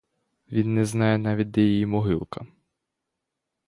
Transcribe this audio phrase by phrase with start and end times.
[0.51, 2.47] Він не знає навіть, де її могилка.